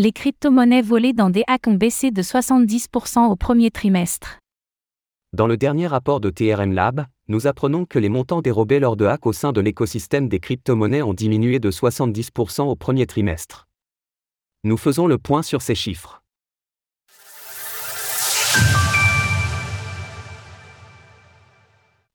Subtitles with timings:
[0.00, 4.38] Les crypto-monnaies volées dans des hacks ont baissé de 70% au premier trimestre.
[5.32, 9.06] Dans le dernier rapport de TRM Lab, nous apprenons que les montants dérobés lors de
[9.06, 13.66] hacks au sein de l'écosystème des crypto-monnaies ont diminué de 70% au premier trimestre.
[14.62, 16.22] Nous faisons le point sur ces chiffres.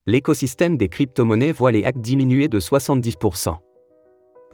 [0.06, 3.58] L'écosystème des crypto-monnaies voit les hacks diminuer de 70%.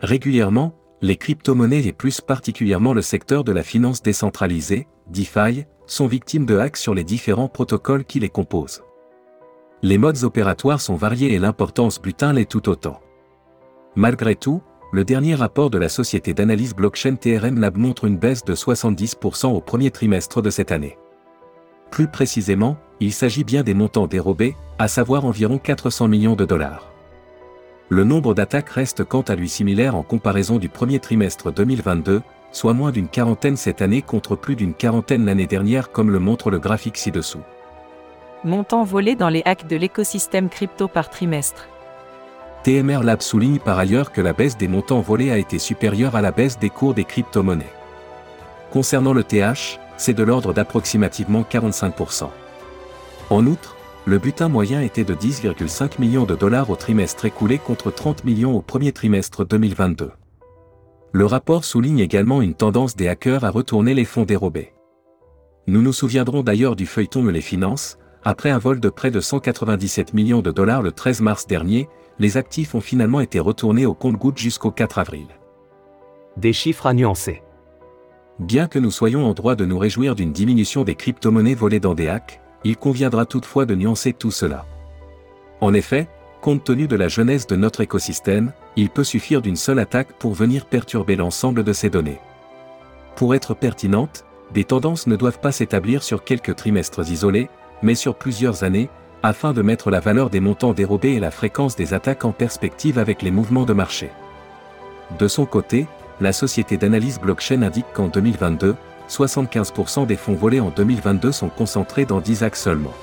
[0.02, 6.46] Régulièrement, les crypto-monnaies et plus particulièrement le secteur de la finance décentralisée, DeFi, sont victimes
[6.46, 8.84] de hacks sur les différents protocoles qui les composent.
[9.82, 13.00] Les modes opératoires sont variés et l'importance butin l'est tout autant.
[13.96, 14.62] Malgré tout,
[14.92, 19.48] le dernier rapport de la société d'analyse blockchain TRM Lab montre une baisse de 70%
[19.48, 20.98] au premier trimestre de cette année.
[21.92, 26.92] Plus précisément, il s'agit bien des montants dérobés, à savoir environ 400 millions de dollars.
[27.92, 32.22] Le nombre d'attaques reste quant à lui similaire en comparaison du premier trimestre 2022,
[32.52, 36.52] soit moins d'une quarantaine cette année contre plus d'une quarantaine l'année dernière comme le montre
[36.52, 37.42] le graphique ci-dessous.
[38.44, 41.68] Montant volé dans les hacks de l'écosystème crypto par trimestre.
[42.62, 46.22] TMR Lab souligne par ailleurs que la baisse des montants volés a été supérieure à
[46.22, 47.74] la baisse des cours des crypto-monnaies.
[48.70, 52.30] Concernant le TH, c'est de l'ordre d'approximativement 45%.
[53.32, 57.92] En outre, le butin moyen était de 10,5 millions de dollars au trimestre écoulé contre
[57.92, 60.12] 30 millions au premier trimestre 2022.
[61.12, 64.74] Le rapport souligne également une tendance des hackers à retourner les fonds dérobés.
[65.68, 70.14] Nous nous souviendrons d'ailleurs du feuilleton les finances, après un vol de près de 197
[70.14, 71.88] millions de dollars le 13 mars dernier,
[72.20, 75.28] les actifs ont finalement été retournés au compte-gouttes jusqu'au 4 avril.
[76.38, 77.42] Des chiffres à nuancer.
[78.40, 81.96] Bien que nous soyons en droit de nous réjouir d'une diminution des crypto-monnaies volées dans
[81.96, 84.66] des hacks, il conviendra toutefois de nuancer tout cela.
[85.62, 86.08] En effet,
[86.42, 90.34] compte tenu de la jeunesse de notre écosystème, il peut suffire d'une seule attaque pour
[90.34, 92.20] venir perturber l'ensemble de ces données.
[93.16, 97.50] Pour être pertinentes, des tendances ne doivent pas s'établir sur quelques trimestres isolés,
[97.82, 98.90] mais sur plusieurs années,
[99.22, 102.98] afin de mettre la valeur des montants dérobés et la fréquence des attaques en perspective
[102.98, 104.10] avec les mouvements de marché.
[105.18, 105.88] De son côté,
[106.22, 108.76] la société d'analyse blockchain indique qu'en 2022,
[109.10, 112.94] 75% des fonds volés en 2022 sont concentrés dans 10 hacks seulement.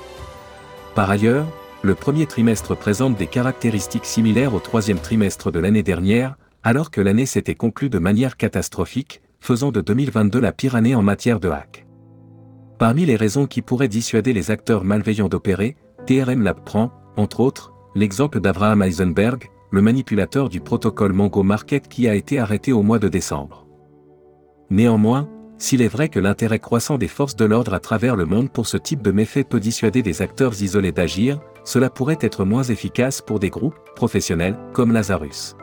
[0.95, 1.45] Par ailleurs,
[1.83, 7.01] le premier trimestre présente des caractéristiques similaires au troisième trimestre de l'année dernière, alors que
[7.01, 11.49] l'année s'était conclue de manière catastrophique, faisant de 2022 la pire année en matière de
[11.49, 11.85] hack.
[12.79, 15.75] Parmi les raisons qui pourraient dissuader les acteurs malveillants d'opérer,
[16.05, 22.07] TRM Lab prend, entre autres, l'exemple d'Abraham Eisenberg, le manipulateur du protocole Mongo Market qui
[22.07, 23.67] a été arrêté au mois de décembre.
[24.69, 28.49] Néanmoins, s'il est vrai que l'intérêt croissant des forces de l'ordre à travers le monde
[28.49, 32.63] pour ce type de méfait peut dissuader des acteurs isolés d'agir, cela pourrait être moins
[32.63, 35.55] efficace pour des groupes professionnels comme Lazarus.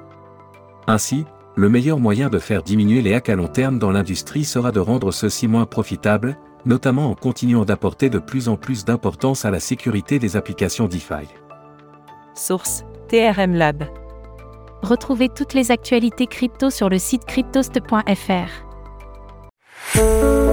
[0.87, 1.25] Ainsi,
[1.57, 4.81] le meilleur moyen de faire diminuer les hacks à long terme dans l'industrie sera de
[4.81, 9.61] rendre ceux-ci moins profitables, notamment en continuant d'apporter de plus en plus d'importance à la
[9.61, 11.29] sécurité des applications DeFi.
[12.35, 13.85] Source TRM Lab.
[14.83, 18.64] Retrouvez toutes les actualités crypto sur le site cryptost.fr.
[19.95, 20.44] Música